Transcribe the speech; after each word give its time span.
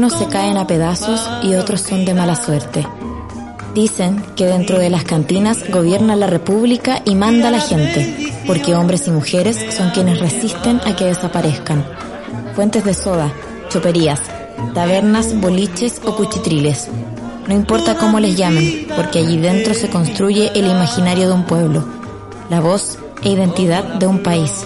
Algunos 0.00 0.18
se 0.18 0.32
caen 0.32 0.56
a 0.56 0.66
pedazos 0.66 1.28
y 1.42 1.56
otros 1.56 1.82
son 1.82 2.06
de 2.06 2.14
mala 2.14 2.34
suerte. 2.34 2.86
Dicen 3.74 4.24
que 4.34 4.46
dentro 4.46 4.78
de 4.78 4.88
las 4.88 5.04
cantinas 5.04 5.58
gobierna 5.70 6.16
la 6.16 6.26
república 6.26 7.02
y 7.04 7.14
manda 7.14 7.48
a 7.48 7.50
la 7.50 7.60
gente, 7.60 8.32
porque 8.46 8.74
hombres 8.74 9.06
y 9.08 9.10
mujeres 9.10 9.58
son 9.76 9.90
quienes 9.90 10.18
resisten 10.18 10.80
a 10.86 10.96
que 10.96 11.04
desaparezcan. 11.04 11.84
Fuentes 12.54 12.82
de 12.82 12.94
soda, 12.94 13.30
choperías, 13.68 14.22
tabernas, 14.72 15.38
boliches 15.38 16.00
o 16.06 16.16
cuchitriles. 16.16 16.88
No 17.46 17.54
importa 17.54 17.96
cómo 17.96 18.20
les 18.20 18.38
llamen, 18.38 18.86
porque 18.96 19.18
allí 19.18 19.36
dentro 19.36 19.74
se 19.74 19.90
construye 19.90 20.50
el 20.54 20.64
imaginario 20.64 21.26
de 21.28 21.34
un 21.34 21.44
pueblo, 21.44 21.84
la 22.48 22.60
voz 22.60 22.96
e 23.22 23.28
identidad 23.28 23.84
de 23.84 24.06
un 24.06 24.22
país, 24.22 24.64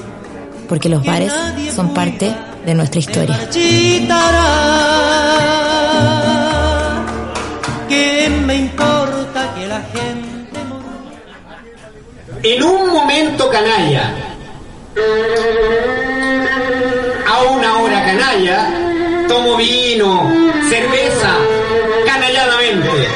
porque 0.69 0.89
los 0.89 1.05
bares 1.05 1.33
son 1.75 1.93
parte 1.93 2.33
de 2.65 2.75
nuestra 2.75 3.01
historia. 3.01 3.39
En 12.43 12.63
un 12.63 12.93
momento 12.93 13.49
canalla, 13.49 14.15
a 17.27 17.43
una 17.51 17.79
hora 17.79 18.05
canalla, 18.05 18.69
tomo 19.29 19.57
vino, 19.57 20.31
cerveza, 20.69 21.37
canalladamente. 22.05 23.09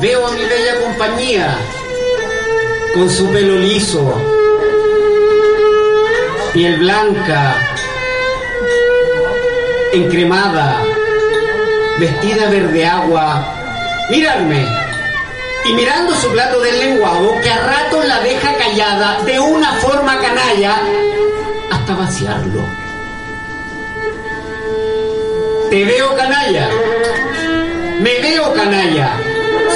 Veo 0.00 0.26
a 0.26 0.30
mi 0.30 0.44
bella 0.44 0.80
compañía 0.80 1.56
con 2.94 3.10
su 3.10 3.26
pelo 3.30 3.56
liso, 3.56 4.14
piel 6.52 6.76
blanca, 6.78 7.73
encremada, 9.94 10.82
vestida 11.98 12.50
verde 12.50 12.84
agua, 12.84 13.44
mirarme 14.10 14.66
y 15.64 15.72
mirando 15.72 16.14
su 16.16 16.28
plato 16.30 16.60
del 16.60 16.80
lenguado 16.80 17.40
que 17.40 17.50
a 17.50 17.64
rato 17.64 18.02
la 18.02 18.18
deja 18.20 18.54
callada 18.56 19.22
de 19.24 19.38
una 19.38 19.72
forma 19.74 20.18
canalla 20.20 20.80
hasta 21.70 21.94
vaciarlo. 21.94 22.68
Te 25.70 25.84
veo 25.84 26.14
canalla, 26.16 26.68
me 28.00 28.20
veo 28.20 28.52
canalla, 28.52 29.12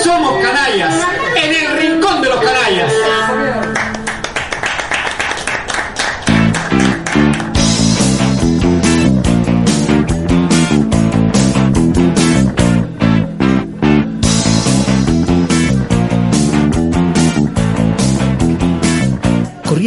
somos 0.03 0.43
canallas 0.43 0.95
en 1.37 1.55
el 1.55 1.79
rincón 1.79 2.23
de 2.23 2.29
los 2.29 2.41
canallas. 2.43 2.93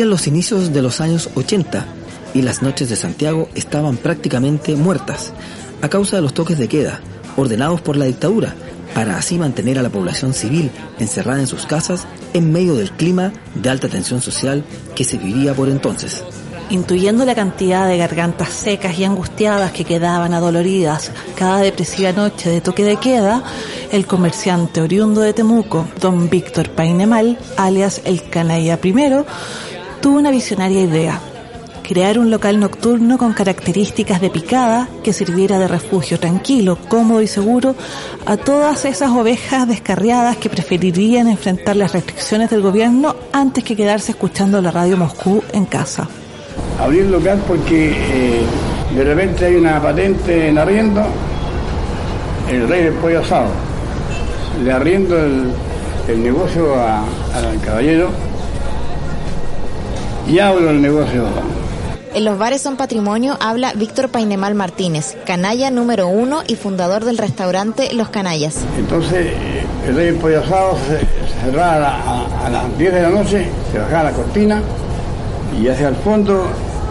Los 0.03 0.25
inicios 0.27 0.73
de 0.73 0.81
los 0.81 0.99
años 0.99 1.29
80 1.35 1.85
y 2.33 2.41
las 2.41 2.61
noches 2.61 2.89
de 2.89 2.95
Santiago 2.95 3.47
estaban 3.55 3.97
prácticamente 3.97 4.75
muertas 4.75 5.31
a 5.81 5.89
causa 5.89 6.15
de 6.15 6.21
los 6.21 6.33
toques 6.33 6.57
de 6.57 6.67
queda 6.67 6.99
ordenados 7.37 7.81
por 7.81 7.95
la 7.95 8.05
dictadura 8.05 8.55
para 8.95 9.17
así 9.17 9.37
mantener 9.37 9.77
a 9.77 9.83
la 9.83 9.89
población 9.89 10.33
civil 10.33 10.71
encerrada 10.99 11.39
en 11.39 11.47
sus 11.47 11.65
casas 11.65 12.07
en 12.33 12.51
medio 12.51 12.75
del 12.75 12.91
clima 12.91 13.31
de 13.55 13.69
alta 13.69 13.89
tensión 13.89 14.21
social 14.21 14.65
que 14.95 15.03
se 15.03 15.17
vivía 15.17 15.53
por 15.53 15.69
entonces. 15.69 16.23
Intuyendo 16.71 17.23
la 17.23 17.35
cantidad 17.35 17.87
de 17.87 17.97
gargantas 17.97 18.49
secas 18.49 18.97
y 18.97 19.05
angustiadas 19.05 19.71
que 19.71 19.85
quedaban 19.85 20.33
adoloridas 20.33 21.11
cada 21.35 21.59
depresiva 21.59 22.11
noche 22.11 22.49
de 22.49 22.59
toque 22.59 22.83
de 22.83 22.97
queda, 22.97 23.43
el 23.91 24.05
comerciante 24.07 24.81
oriundo 24.81 25.21
de 25.21 25.33
Temuco, 25.33 25.87
don 26.01 26.29
Víctor 26.29 26.69
Painemal, 26.69 27.37
alias 27.55 28.01
el 28.05 28.23
Canalla 28.29 28.79
I, 28.83 28.93
tuvo 30.01 30.17
una 30.17 30.31
visionaria 30.31 30.81
idea, 30.81 31.19
crear 31.83 32.17
un 32.17 32.31
local 32.31 32.59
nocturno 32.59 33.19
con 33.19 33.33
características 33.33 34.19
de 34.19 34.31
picada 34.31 34.89
que 35.03 35.13
sirviera 35.13 35.59
de 35.59 35.67
refugio 35.67 36.19
tranquilo, 36.19 36.77
cómodo 36.89 37.21
y 37.21 37.27
seguro 37.27 37.75
a 38.25 38.35
todas 38.35 38.85
esas 38.85 39.11
ovejas 39.11 39.67
descarriadas 39.67 40.37
que 40.37 40.49
preferirían 40.49 41.27
enfrentar 41.27 41.75
las 41.75 41.93
restricciones 41.93 42.49
del 42.49 42.61
gobierno 42.61 43.15
antes 43.31 43.63
que 43.63 43.75
quedarse 43.75 44.13
escuchando 44.13 44.59
la 44.59 44.71
radio 44.71 44.97
Moscú 44.97 45.43
en 45.53 45.65
casa. 45.65 46.07
Abrí 46.79 46.99
el 46.99 47.11
local 47.11 47.39
porque 47.47 47.91
eh, 47.91 48.41
de 48.95 49.03
repente 49.03 49.45
hay 49.45 49.55
una 49.55 49.79
patente 49.79 50.49
en 50.49 50.57
arriendo, 50.57 51.03
el 52.49 52.67
rey 52.67 52.85
del 52.85 52.93
pollo 52.95 53.19
asado. 53.19 53.49
Le 54.63 54.71
arriendo 54.71 55.15
el, 55.17 55.53
negocio 56.23 56.75
al 56.75 57.61
caballero 57.63 58.09
y 60.31 60.39
abro 60.39 60.69
el 60.69 60.81
negocio. 60.81 61.25
En 62.13 62.25
los 62.25 62.37
bares 62.37 62.61
son 62.61 62.75
patrimonio 62.75 63.37
habla 63.39 63.71
Víctor 63.73 64.09
Painemal 64.09 64.53
Martínez, 64.53 65.15
canalla 65.25 65.71
número 65.71 66.07
uno 66.09 66.41
y 66.47 66.55
fundador 66.55 67.05
del 67.05 67.17
restaurante 67.17 67.93
Los 67.93 68.09
Canallas. 68.09 68.57
Entonces 68.77 69.27
el 69.87 69.95
rey 69.95 70.09
asado 70.35 70.77
se, 70.87 70.99
cerraba 71.45 71.75
a, 71.75 71.79
la- 71.79 71.95
a- 71.95 72.47
a 72.47 72.49
las 72.49 72.77
10 72.77 72.93
de 72.93 73.01
la 73.01 73.09
noche, 73.09 73.47
se 73.71 73.79
bajaba 73.79 74.03
la 74.05 74.11
cortina 74.11 74.61
y 75.61 75.67
hacia 75.69 75.87
el 75.87 75.95
fondo 75.95 76.43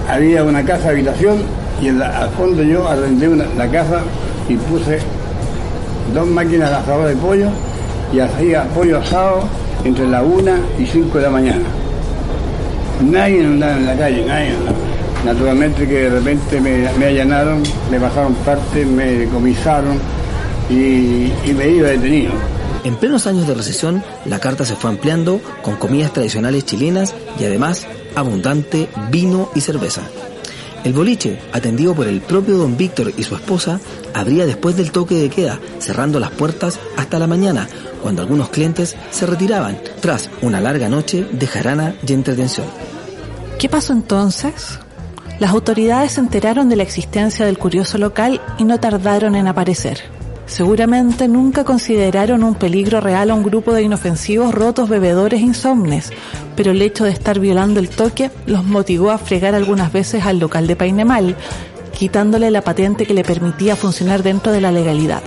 había 0.09 0.43
una 0.43 0.65
casa 0.65 0.89
habitación 0.89 1.43
y 1.83 1.89
en 1.89 1.99
la- 1.99 2.19
al 2.21 2.31
fondo 2.31 2.63
yo 2.63 2.89
arrendé 2.89 3.29
una- 3.29 3.47
la 3.59 3.69
casa 3.69 4.01
y 4.49 4.57
puse 4.57 5.01
dos 6.15 6.27
máquinas 6.27 6.71
de 6.71 6.77
asador 6.77 7.09
de 7.09 7.17
pollo 7.17 7.49
y 8.13 8.21
hacía 8.21 8.65
pollo 8.75 8.99
asado 8.99 9.43
entre 9.85 10.07
la 10.09 10.23
1 10.23 10.53
y 10.79 10.87
5 10.87 11.19
de 11.19 11.25
la 11.25 11.31
mañana. 11.31 11.65
Nadie 13.03 13.45
andaba 13.45 13.77
en 13.77 13.87
la 13.87 13.97
calle, 13.97 14.25
nadie 14.27 14.51
andaba. 14.57 14.79
Naturalmente 15.25 15.87
que 15.87 15.95
de 15.95 16.11
repente 16.11 16.61
me, 16.61 17.07
allanaron, 17.07 17.63
me 17.91 18.01
pasaron 18.01 18.35
parte, 18.37 18.85
me 18.87 19.05
decomisaron 19.05 19.99
y, 20.71 21.33
y 21.45 21.55
me 21.55 21.69
iba 21.69 21.89
detenido. 21.89 22.33
En 22.85 22.97
plenos 22.97 23.27
años 23.27 23.47
de 23.47 23.55
recesión, 23.55 24.03
la 24.25 24.39
carta 24.39 24.65
se 24.65 24.77
fue 24.77 24.91
ampliando 24.91 25.41
con 25.63 25.77
comidas 25.77 26.13
tradicionales 26.15 26.65
chilenas 26.65 27.15
y 27.39 27.45
además 27.45 27.87
abundante 28.15 28.89
vino 29.11 29.51
y 29.55 29.61
cerveza. 29.61 30.03
El 30.83 30.95
boliche, 30.95 31.39
atendido 31.53 31.95
por 31.95 32.07
el 32.07 32.23
propio 32.23 32.57
don 32.57 32.79
Víctor 32.79 33.13
y 33.15 33.23
su 33.23 33.35
esposa, 33.35 33.79
abría 34.15 34.47
después 34.47 34.79
del 34.79 34.93
toque 34.93 35.17
de 35.17 35.29
queda, 35.29 35.61
cerrando 35.79 36.19
las 36.19 36.31
puertas 36.31 36.79
hasta 36.97 37.19
la 37.19 37.27
mañana, 37.27 37.69
cuando 38.03 38.23
algunos 38.23 38.49
clientes 38.49 38.97
se 39.11 39.27
retiraban 39.27 39.79
tras 40.01 40.31
una 40.41 40.59
larga 40.59 40.89
noche 40.89 41.27
de 41.31 41.47
jarana 41.47 41.95
y 42.07 42.15
entretención. 42.15 42.67
¿Qué 43.61 43.69
pasó 43.69 43.93
entonces? 43.93 44.79
Las 45.39 45.51
autoridades 45.51 46.13
se 46.13 46.21
enteraron 46.21 46.71
de 46.71 46.77
la 46.77 46.83
existencia 46.83 47.45
del 47.45 47.59
curioso 47.59 47.99
local 47.99 48.41
y 48.57 48.65
no 48.65 48.81
tardaron 48.81 49.35
en 49.35 49.49
aparecer. 49.49 50.01
Seguramente 50.47 51.29
nunca 51.29 51.63
consideraron 51.63 52.43
un 52.43 52.55
peligro 52.55 53.03
real 53.03 53.29
a 53.29 53.35
un 53.35 53.43
grupo 53.43 53.75
de 53.75 53.83
inofensivos 53.83 54.55
rotos 54.55 54.89
bebedores 54.89 55.43
insomnes, 55.43 56.11
pero 56.57 56.71
el 56.71 56.81
hecho 56.81 57.05
de 57.05 57.11
estar 57.11 57.39
violando 57.39 57.81
el 57.81 57.91
toque 57.91 58.31
los 58.47 58.65
motivó 58.65 59.11
a 59.11 59.19
fregar 59.19 59.55
algunas 59.55 59.93
veces 59.93 60.25
al 60.25 60.39
local 60.39 60.67
de 60.67 60.77
Painemal, 60.77 61.37
quitándole 61.93 62.51
la 62.51 62.63
patente 62.63 63.05
que 63.05 63.13
le 63.13 63.25
permitía 63.25 63.77
funcionar 63.77 64.23
dentro 64.23 64.53
de 64.53 64.63
la 64.63 64.73
legalidad. 64.73 65.21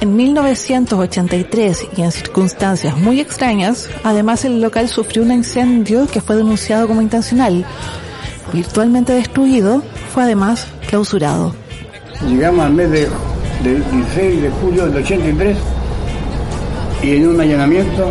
En 0.00 0.16
1983 0.16 1.88
y 1.94 2.00
en 2.00 2.10
circunstancias 2.10 2.96
muy 2.96 3.20
extrañas, 3.20 3.86
además 4.02 4.46
el 4.46 4.62
local 4.62 4.88
sufrió 4.88 5.22
un 5.22 5.30
incendio 5.30 6.06
que 6.06 6.22
fue 6.22 6.36
denunciado 6.36 6.88
como 6.88 7.02
intencional. 7.02 7.66
Virtualmente 8.50 9.12
destruido, 9.12 9.82
fue 10.14 10.22
además 10.22 10.68
clausurado. 10.88 11.54
Llegamos 12.26 12.64
al 12.64 12.72
mes 12.72 12.90
de, 12.90 13.08
del 13.62 13.84
16 13.90 14.42
de 14.42 14.50
julio 14.62 14.86
del 14.86 15.04
83 15.04 15.58
y 17.02 17.16
en 17.16 17.28
un 17.28 17.40
allanamiento 17.40 18.10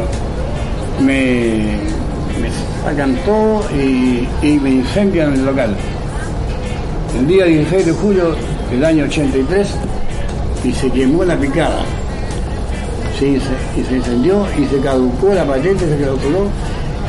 me, 1.02 1.80
me 2.40 2.52
sacan 2.84 3.16
todo 3.26 3.64
y, 3.76 4.28
y 4.44 4.60
me 4.60 4.70
incendian 4.70 5.34
el 5.34 5.44
local. 5.44 5.76
El 7.18 7.26
día 7.26 7.46
16 7.46 7.88
de 7.88 7.92
julio 7.94 8.36
del 8.70 8.86
año 8.86 9.06
83 9.06 9.68
y 10.64 10.72
se 10.74 10.90
quemó 10.92 11.24
la 11.24 11.38
picada. 11.38 11.82
Se 13.18 13.28
y 13.28 13.40
se 13.84 13.96
incendió 13.98 14.46
y 14.58 14.66
se 14.66 14.80
caducó 14.80 15.34
la 15.34 15.46
patente, 15.46 15.88
se 15.90 15.98
clausuró 15.98 16.48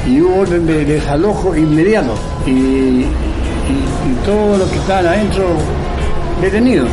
y 0.09 0.21
hubo 0.21 0.41
orden 0.41 0.67
de 0.67 0.85
desalojo 0.85 1.55
inmediato 1.57 2.15
y, 2.47 2.51
y- 2.51 3.07
y 3.07 4.25
todos 4.27 4.59
los 4.59 4.69
que 4.71 4.79
estaban 4.79 5.07
adentro 5.07 5.45
detenidos. 6.41 6.89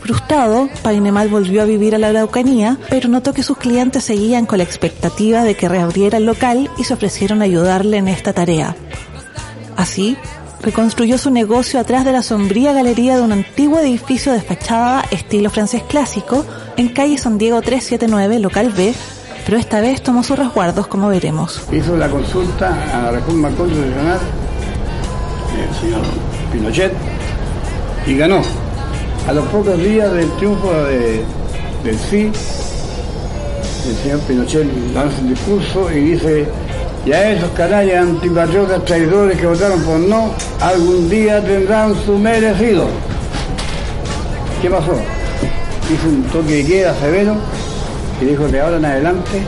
Frustrado, 0.00 0.68
Painemal 0.82 1.28
volvió 1.28 1.62
a 1.62 1.64
vivir 1.64 1.94
a 1.94 1.98
la 1.98 2.08
Araucanía, 2.08 2.76
pero 2.90 3.08
notó 3.08 3.32
que 3.32 3.42
sus 3.42 3.56
clientes 3.56 4.04
seguían 4.04 4.44
con 4.44 4.58
la 4.58 4.64
expectativa 4.64 5.44
de 5.44 5.54
que 5.54 5.68
reabriera 5.68 6.18
el 6.18 6.26
local 6.26 6.68
y 6.76 6.84
se 6.84 6.92
ofrecieron 6.92 7.40
a 7.40 7.46
ayudarle 7.46 7.96
en 7.96 8.08
esta 8.08 8.34
tarea. 8.34 8.76
Así, 9.76 10.16
reconstruyó 10.62 11.18
su 11.18 11.30
negocio 11.30 11.78
atrás 11.78 12.04
de 12.04 12.12
la 12.12 12.22
sombría 12.22 12.72
galería 12.72 13.16
de 13.16 13.22
un 13.22 13.32
antiguo 13.32 13.78
edificio 13.78 14.32
de 14.32 14.40
fachada 14.40 15.04
estilo 15.10 15.50
francés 15.50 15.82
clásico 15.82 16.44
en 16.76 16.88
calle 16.88 17.18
San 17.18 17.38
Diego 17.38 17.60
379, 17.60 18.38
local 18.38 18.70
B, 18.70 18.94
pero 19.44 19.58
esta 19.58 19.80
vez 19.80 20.02
tomó 20.02 20.22
sus 20.22 20.38
resguardos 20.38 20.86
como 20.86 21.08
veremos. 21.08 21.62
Hizo 21.72 21.96
la 21.96 22.08
consulta 22.08 22.74
a 22.92 23.02
la 23.02 23.10
reforma 23.12 23.50
constitucional 23.50 24.18
el 25.54 25.74
señor 25.80 26.02
Pinochet 26.52 26.92
y 28.06 28.16
ganó. 28.16 28.42
A 29.28 29.32
los 29.32 29.46
pocos 29.46 29.78
días 29.78 30.12
del 30.12 30.30
triunfo 30.32 30.72
de, 30.84 31.22
del 31.82 31.98
sí, 31.98 32.30
el 33.88 33.96
señor 34.02 34.20
Pinochet 34.20 34.66
lanza 34.94 35.20
un 35.20 35.28
discurso 35.30 35.90
y 35.92 36.00
dice, 36.12 36.46
ya 37.06 37.30
esos 37.30 37.50
canallas 37.50 38.02
antipatriotas 38.02 38.84
traidores 38.84 39.38
que 39.38 39.46
votaron 39.46 39.82
por 39.82 39.98
no, 39.98 40.30
algún 40.60 41.08
día 41.08 41.42
tendrán 41.44 41.94
su 42.04 42.18
merecido. 42.18 42.86
¿Qué 44.62 44.70
pasó? 44.70 44.92
Hizo 45.92 46.08
un 46.08 46.22
toque 46.24 46.54
de 46.54 46.64
queda 46.64 46.94
severo 46.94 47.36
y 48.20 48.24
dijo 48.24 48.46
que 48.50 48.60
ahora 48.60 48.78
en 48.78 48.84
adelante 48.86 49.42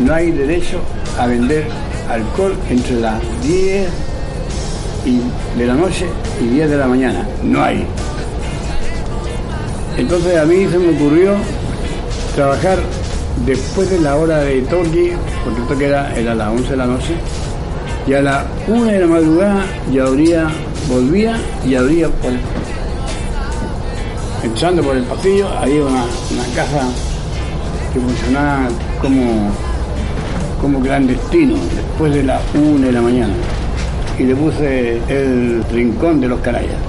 no 0.00 0.14
hay 0.14 0.30
derecho 0.32 0.80
a 1.18 1.26
vender 1.26 1.66
alcohol 2.10 2.54
entre 2.68 3.00
las 3.00 3.20
10 3.42 3.88
y 5.06 5.20
de 5.58 5.66
la 5.66 5.74
noche 5.74 6.06
y 6.42 6.48
10 6.48 6.70
de 6.70 6.76
la 6.76 6.86
mañana. 6.86 7.26
No 7.42 7.62
hay. 7.62 7.86
Entonces 9.96 10.36
a 10.36 10.44
mí 10.44 10.66
se 10.70 10.78
me 10.78 10.94
ocurrió 10.94 11.34
trabajar 12.34 12.78
después 13.46 13.90
de 13.90 14.00
la 14.00 14.16
hora 14.16 14.38
de 14.38 14.62
toque, 14.62 15.16
el 15.56 15.66
toque 15.66 15.86
era, 15.86 16.14
era 16.14 16.32
a 16.32 16.34
las 16.34 16.48
11 16.48 16.70
de 16.70 16.76
la 16.76 16.86
noche, 16.86 17.14
y 18.06 18.14
a 18.14 18.22
las 18.22 18.44
1 18.66 18.84
de 18.84 18.98
la 19.00 19.06
madrugada 19.06 19.64
ya 19.92 20.04
abría, 20.04 20.48
volvía 20.88 21.36
y 21.66 21.74
abría 21.74 22.08
por 22.08 22.32
el, 22.32 22.40
entrando 24.42 24.82
por 24.82 24.96
el 24.96 25.04
pasillo, 25.04 25.48
había 25.48 25.82
una, 25.82 26.04
una 26.04 26.44
casa 26.54 26.88
que 27.92 28.00
funcionaba 28.00 28.68
como, 29.00 29.50
como 30.60 30.80
clandestino, 30.80 31.54
después 31.74 32.14
de 32.14 32.22
las 32.22 32.40
1 32.54 32.86
de 32.86 32.92
la 32.92 33.00
mañana. 33.00 33.34
Y 34.18 34.24
le 34.24 34.34
puse 34.34 35.00
el 35.08 35.64
rincón 35.72 36.20
de 36.20 36.28
los 36.28 36.40
canallas. 36.40 36.87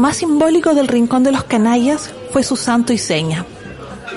Más 0.00 0.16
simbólico 0.16 0.74
del 0.74 0.88
Rincón 0.88 1.22
de 1.22 1.30
los 1.30 1.44
Canallas 1.44 2.10
fue 2.32 2.42
su 2.42 2.56
santo 2.56 2.94
y 2.94 2.98
seña, 2.98 3.44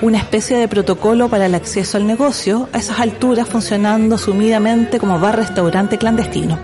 una 0.00 0.16
especie 0.16 0.56
de 0.56 0.66
protocolo 0.66 1.28
para 1.28 1.44
el 1.44 1.54
acceso 1.54 1.98
al 1.98 2.06
negocio, 2.06 2.70
a 2.72 2.78
esas 2.78 3.00
alturas 3.00 3.46
funcionando 3.46 4.16
sumidamente 4.16 4.98
como 4.98 5.20
bar-restaurante 5.20 5.98
clandestino. 5.98 6.58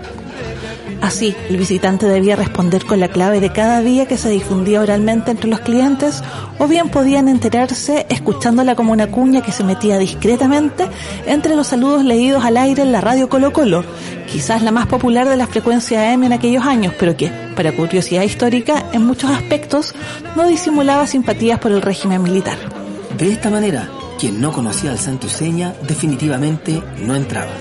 Así, 1.01 1.35
el 1.49 1.57
visitante 1.57 2.07
debía 2.07 2.35
responder 2.35 2.85
con 2.85 2.99
la 2.99 3.07
clave 3.07 3.39
de 3.39 3.51
cada 3.51 3.81
día 3.81 4.07
que 4.07 4.17
se 4.17 4.29
difundía 4.29 4.81
oralmente 4.81 5.31
entre 5.31 5.49
los 5.49 5.59
clientes, 5.59 6.23
o 6.57 6.67
bien 6.67 6.89
podían 6.89 7.27
enterarse 7.27 8.05
escuchándola 8.09 8.75
como 8.75 8.91
una 8.91 9.07
cuña 9.07 9.41
que 9.41 9.51
se 9.51 9.63
metía 9.63 9.97
discretamente 9.97 10.87
entre 11.25 11.55
los 11.55 11.67
saludos 11.67 12.03
leídos 12.03 12.43
al 12.43 12.57
aire 12.57 12.83
en 12.83 12.91
la 12.91 13.01
radio 13.01 13.29
Colo 13.29 13.53
Colo, 13.53 13.83
quizás 14.31 14.61
la 14.63 14.71
más 14.71 14.87
popular 14.87 15.27
de 15.27 15.35
la 15.35 15.45
frecuencia 15.45 16.11
AM 16.11 16.23
en 16.23 16.33
aquellos 16.33 16.65
años, 16.65 16.93
pero 16.97 17.17
que, 17.17 17.29
para 17.55 17.73
curiosidad 17.73 18.23
histórica, 18.23 18.85
en 18.93 19.05
muchos 19.05 19.29
aspectos 19.29 19.93
no 20.35 20.47
disimulaba 20.47 21.05
simpatías 21.05 21.59
por 21.59 21.71
el 21.71 21.81
régimen 21.81 22.23
militar. 22.23 22.57
De 23.17 23.31
esta 23.31 23.49
manera, 23.49 23.89
quien 24.17 24.39
no 24.39 24.51
conocía 24.51 24.91
al 24.91 24.97
santo 24.97 25.27
y 25.27 25.29
seña 25.29 25.73
definitivamente 25.87 26.81
no 27.05 27.15
entraba. 27.15 27.51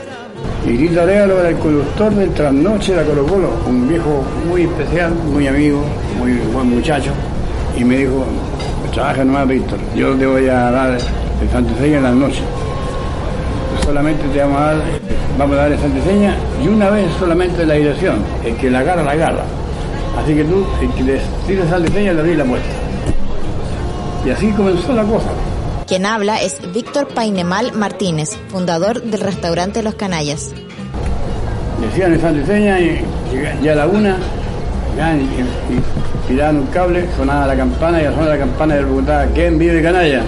Y 0.64 0.76
Grito 0.76 1.02
Arevalo 1.02 1.40
era 1.40 1.49
el 1.49 1.58
conductor 1.58 2.14
del 2.14 2.31
trasnoche 2.32 2.93
de 2.93 2.99
la 2.99 3.05
Colo 3.05 3.26
Colo, 3.26 3.50
un 3.67 3.88
viejo 3.88 4.25
muy 4.49 4.62
especial, 4.62 5.12
muy 5.14 5.46
amigo, 5.49 5.82
muy 6.19 6.34
buen 6.52 6.70
muchacho. 6.70 7.11
Y 7.76 7.84
me 7.84 7.99
dijo, 7.99 8.25
trabaja 8.93 9.25
nomás 9.25 9.49
Víctor, 9.49 9.78
yo 9.96 10.14
te 10.14 10.26
voy 10.26 10.49
a 10.49 10.70
dar 10.70 10.99
el 11.43 11.50
santiseña 11.50 11.96
en 11.96 12.02
las 12.05 12.14
noches. 12.14 12.43
Solamente 13.84 14.22
te 14.28 14.40
vamos 14.40 14.61
a 14.61 14.64
dar, 14.75 14.82
vamos 15.38 15.56
a 15.56 15.69
dar 15.69 15.79
santiseña 15.79 16.35
y 16.62 16.69
una 16.69 16.91
vez 16.91 17.06
solamente 17.19 17.65
la 17.65 17.75
dirección. 17.75 18.23
El 18.44 18.56
que 18.56 18.71
la 18.71 18.81
agarra, 18.81 19.03
la 19.03 19.12
agarra. 19.12 19.44
Así 20.23 20.35
que 20.35 20.44
tú, 20.44 20.65
el 20.81 20.91
que 20.93 21.03
le 21.03 21.21
tires 21.47 21.69
santiseña, 21.69 22.12
le 22.12 22.21
abrís 22.21 22.37
la 22.37 22.44
puerta. 22.44 22.69
Y 24.25 24.31
así 24.31 24.50
comenzó 24.53 24.93
la 24.93 25.05
cosa. 25.05 25.29
Quien 25.87 26.06
habla 26.06 26.41
es 26.41 26.61
Víctor 26.73 27.09
Painemal 27.09 27.73
Martínez, 27.73 28.37
fundador 28.49 29.03
del 29.03 29.21
restaurante 29.21 29.82
Los 29.82 29.94
Canallas. 29.94 30.53
decían 31.81 32.12
el 32.12 32.21
santo 32.21 32.41
y 32.53 33.65
ya 33.65 33.73
a 33.73 33.75
la 33.75 33.87
una, 33.87 34.17
ya, 34.97 35.17
y, 35.17 35.21
y 35.21 36.29
tiraban 36.29 36.59
un 36.59 36.67
cable, 36.67 37.09
sonaba 37.17 37.47
la 37.47 37.56
campana 37.56 38.03
y 38.03 38.05
al 38.05 38.15
sonar 38.15 38.29
la 38.29 38.38
campana 38.38 38.75
del 38.75 38.87
Bogotá, 38.87 39.27
¿quién 39.35 39.59
vive 39.59 39.82
canalla? 39.82 40.23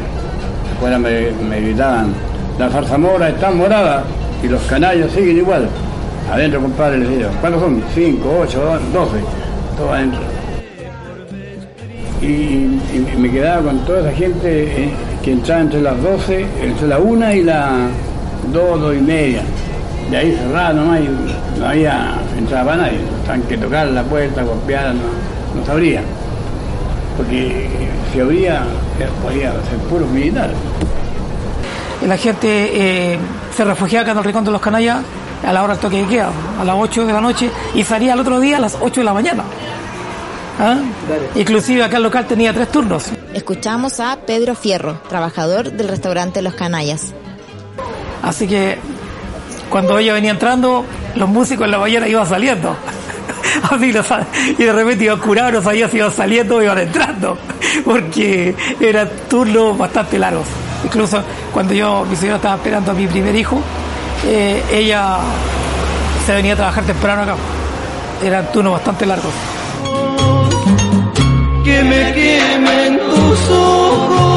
Afuera 0.77 0.99
me, 0.99 1.31
me 1.31 1.61
gritaban, 1.61 2.13
la 2.59 2.69
zarzamora 2.69 3.29
está 3.29 3.51
morada 3.51 4.03
y 4.43 4.49
los 4.49 4.63
canallos 4.63 5.11
siguen 5.13 5.39
igual. 5.39 5.69
Adentro, 6.31 6.61
compadre, 6.61 6.99
les 6.99 7.11
decía, 7.11 7.29
¿cuántos 7.41 7.63
son? 7.63 7.83
Cinco, 7.95 8.39
ocho, 8.43 8.79
doce, 8.93 9.19
todo 9.77 9.93
adentro. 9.93 10.21
Y, 12.21 12.81
me 13.19 13.31
quedaba 13.31 13.63
con 13.63 13.79
toda 13.85 14.01
esa 14.01 14.13
gente 14.13 14.85
eh, 14.85 14.91
que 15.23 15.33
entraba 15.33 15.63
entre 15.63 15.81
las 15.81 16.01
12, 16.03 16.47
entre 16.63 16.89
la 16.89 16.99
una 16.99 17.35
y 17.35 17.43
la 17.43 17.89
dos, 18.53 18.81
dos 18.81 18.95
y 18.95 19.01
media. 19.01 19.43
De 20.11 20.17
ahí 20.17 20.33
cerrada 20.33 20.73
nomás 20.73 21.01
y 21.01 21.59
no 21.59 21.67
había 21.67 22.15
entrada 22.39 22.65
para 22.65 22.77
nadie. 22.83 22.99
Estaban 23.21 23.43
que 23.43 23.57
tocar 23.59 23.87
la 23.89 24.03
puerta, 24.05 24.43
golpear, 24.43 24.95
no, 24.95 25.61
no 25.61 25.67
sabría. 25.67 26.03
Porque 27.17 27.69
si 28.13 28.21
habría, 28.21 28.63
eh, 29.01 29.09
podía 29.23 29.53
ser 29.53 29.79
puros 29.89 30.09
militares. 30.11 30.57
la 32.07 32.17
gente 32.17 32.71
eh, 33.13 33.19
se 33.57 33.65
refugiaba 33.65 34.03
acá 34.03 34.13
en 34.13 34.19
el 34.19 34.25
Rincón 34.25 34.45
de 34.45 34.51
los 34.51 34.61
Canallas 34.61 34.99
a 35.47 35.53
la 35.53 35.63
hora 35.65 35.73
del 35.75 35.81
toque 35.83 36.03
de 36.03 36.07
queda, 36.09 36.31
a 36.61 36.65
las 36.65 36.77
8 36.79 37.05
de 37.07 37.13
la 37.13 37.21
noche, 37.21 37.51
y 37.75 37.83
salía 37.83 38.13
al 38.13 38.21
otro 38.21 38.39
día 38.41 38.59
a 38.59 38.61
las 38.61 38.77
8 38.81 39.01
de 39.01 39.05
la 39.05 39.13
mañana. 39.13 39.43
¿Ah? 40.61 40.77
Inclusive 41.35 41.83
acá 41.83 41.97
el 41.97 42.03
local 42.05 42.27
tenía 42.27 42.53
tres 42.53 42.71
turnos. 42.71 43.07
Escuchamos 43.35 43.99
a 44.01 44.17
Pedro 44.27 44.55
Fierro, 44.55 45.01
trabajador 45.09 45.73
del 45.73 45.89
restaurante 45.89 46.43
Los 46.43 46.55
Canallas. 46.55 47.13
Así 48.23 48.47
que 48.47 48.79
cuando 49.71 49.99
ella 49.99 50.13
venía 50.13 50.31
entrando, 50.31 50.85
los 51.17 51.29
músicos 51.29 51.65
en 51.65 51.71
la 51.73 51.79
mañana 51.79 52.07
iban 52.07 52.29
saliendo. 52.29 52.77
Así 53.71 53.93
los- 53.93 54.07
y 54.59 54.63
de 54.63 54.73
repente 54.73 55.05
iban 55.05 55.19
curados, 55.19 55.53
no 55.55 55.63
sabía 55.63 55.89
si 55.89 55.97
iban 55.97 56.13
saliendo 56.13 56.57
o 56.57 56.63
iban 56.63 56.79
entrando. 56.79 57.37
Porque 57.85 58.55
eran 58.81 59.09
turnos 59.29 59.77
bastante 59.77 60.19
largos. 60.19 60.47
Incluso 60.85 61.23
cuando 61.53 61.75
yo, 61.75 62.05
mi 62.09 62.17
señora 62.17 62.37
estaba 62.37 62.57
esperando 62.57 62.91
a 62.91 62.95
mi 62.95 63.07
primer 63.07 63.35
hijo, 63.35 63.61
eh, 64.27 64.63
ella 64.73 65.19
se 66.27 66.35
venía 66.35 66.55
a 66.55 66.57
trabajar 66.57 66.85
temprano 66.85 67.23
acá. 67.23 67.37
Eran 68.25 68.51
turnos 68.53 68.75
bastante 68.75 69.07
largos. 69.07 69.33
que 71.65 71.85
me 71.85 72.13
quemen 72.13 72.99
tus 72.99 73.51
ojos. 73.51 74.32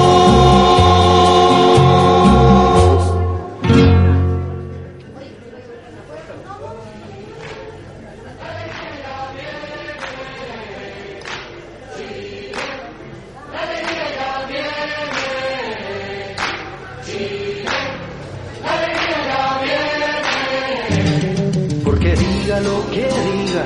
Diga 22.55 22.59
lo 22.59 22.89
que 22.91 23.03
diga, 23.03 23.65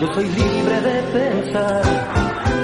yo 0.00 0.14
soy 0.14 0.24
libre 0.24 0.80
de 0.80 1.02
pensar. 1.12 1.82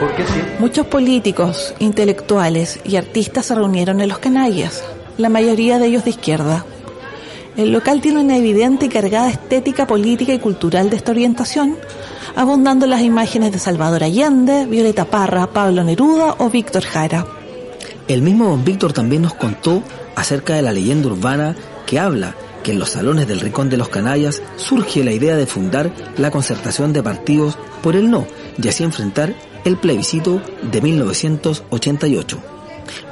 Porque 0.01 0.25
si 0.27 0.61
Muchos 0.61 0.87
políticos, 0.87 1.75
intelectuales 1.79 2.81
y 2.85 2.97
artistas 2.97 3.47
se 3.47 3.55
reunieron 3.55 4.01
en 4.01 4.09
los 4.09 4.19
canallas, 4.19 4.83
la 5.19 5.29
mayoría 5.29 5.79
de 5.79 5.87
ellos 5.87 6.05
de 6.05 6.11
izquierda. 6.11 6.65
El 7.57 7.73
local 7.73 8.01
tiene 8.01 8.21
una 8.21 8.37
evidente 8.37 8.87
y 8.87 8.89
cargada 8.89 9.31
estética 9.31 9.87
política 9.87 10.33
y 10.33 10.41
cultural 10.41 10.91
de 10.91 10.97
esta 10.97 11.13
orientación, 11.13 11.77
abundando 12.35 12.87
las 12.87 13.03
imágenes 13.03 13.53
de 13.53 13.61
Salvador 13.61 14.03
Allende, 14.03 14.67
Violeta 14.67 15.05
Parra, 15.05 15.47
Pablo 15.47 15.85
Neruda 15.85 16.35
o 16.39 16.51
Víctor 16.51 16.83
Jara. 16.83 17.27
El 18.09 18.23
mismo 18.23 18.49
don 18.49 18.65
Víctor 18.65 18.93
también 18.93 19.23
nos 19.23 19.35
contó 19.35 19.83
acerca 20.17 20.55
de 20.55 20.63
la 20.63 20.73
leyenda 20.73 21.09
urbana 21.09 21.55
que 21.87 22.01
habla 22.01 22.35
que 22.65 22.73
en 22.73 22.81
los 22.81 22.91
salones 22.91 23.29
del 23.29 23.39
Rincón 23.41 23.71
de 23.71 23.77
los 23.77 23.89
Canallas 23.89 24.43
surge 24.57 25.05
la 25.05 25.13
idea 25.13 25.37
de 25.37 25.47
fundar 25.47 25.93
la 26.17 26.33
concertación 26.33 26.93
de 26.93 27.03
partidos 27.05 27.57
por 27.83 27.95
el 27.95 28.11
no 28.11 28.27
y 28.61 28.67
así 28.67 28.83
enfrentar 28.83 29.35
el 29.65 29.77
plebiscito 29.77 30.41
de 30.73 30.81
1988. 30.81 32.39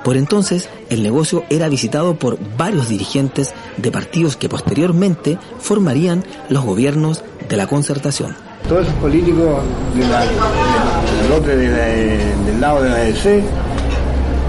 Por 0.04 0.16
entonces, 0.16 0.68
el 0.90 1.02
negocio 1.02 1.44
era 1.48 1.68
visitado 1.68 2.16
por 2.16 2.38
varios 2.58 2.88
dirigentes 2.88 3.54
de 3.76 3.90
partidos 3.90 4.36
que 4.36 4.48
posteriormente 4.48 5.38
formarían 5.60 6.24
los 6.50 6.64
gobiernos 6.64 7.22
de 7.48 7.56
la 7.56 7.66
concertación. 7.66 8.34
Todos 8.68 8.82
esos 8.86 8.94
políticos 9.00 9.62
del, 9.94 11.32
otro- 11.32 11.56
del 11.56 12.60
lado 12.60 12.82
de 12.82 12.90
la 12.90 12.96
DC 12.98 13.42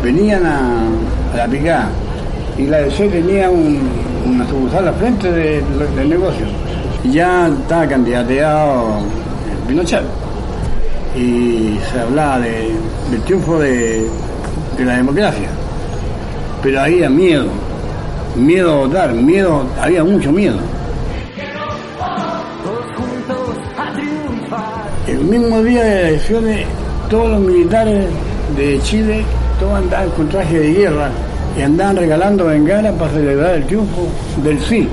venían 0.04 0.46
a, 0.46 0.88
a 1.34 1.38
la 1.38 1.48
picada 1.48 1.90
y 2.58 2.64
la 2.68 2.80
DC 2.80 3.08
tenía 3.10 3.50
un, 3.50 3.80
una 4.26 4.48
sucursal 4.48 4.88
al 4.88 4.94
frente 4.96 5.32
de- 5.32 5.62
del 5.96 6.10
negocio. 6.10 6.46
Y 7.04 7.12
ya 7.12 7.48
estaba 7.48 7.88
candidateado 7.88 9.00
Pinochet 9.68 10.04
y 11.16 11.78
se 11.92 12.00
hablaba 12.00 12.40
de- 12.40 12.72
del 13.12 13.22
triunfo 13.24 13.60
de, 13.60 14.08
de 14.78 14.86
la 14.86 14.96
democracia. 14.98 15.48
Pero 16.62 16.82
había 16.82 17.10
miedo, 17.10 17.46
miedo 18.36 18.74
a 18.74 18.78
votar, 18.88 19.14
miedo, 19.14 19.64
había 19.82 20.04
mucho 20.04 20.32
miedo. 20.32 20.58
El 25.08 25.20
mismo 25.26 25.62
día 25.62 25.84
de 25.84 26.02
las 26.02 26.10
elecciones, 26.12 26.66
todos 27.10 27.30
los 27.32 27.40
militares 27.42 28.06
de 28.58 28.80
Chile, 28.84 29.24
todos 29.60 29.74
andaban 29.76 30.10
con 30.12 30.30
traje 30.30 30.60
de 30.60 30.74
guerra 30.74 31.10
y 31.58 31.62
andaban 31.62 31.98
regalando 31.98 32.46
bengalas 32.46 32.94
para 32.94 33.12
celebrar 33.12 33.56
el 33.56 33.66
triunfo 33.66 34.08
del 34.44 34.60
sí. 34.60 34.88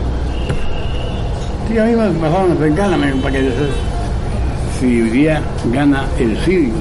Sí, 1.69 1.79
a 1.79 1.85
mí 1.85 1.93
me 1.93 2.09
bajaron 2.19 2.51
las 2.51 2.59
bengalas 2.59 2.99
para 3.23 3.35
que 3.35 3.51
si 4.79 5.03
hoy 5.03 5.11
día 5.11 5.41
gana 5.73 6.05
el 6.19 6.37
sí, 6.45 6.73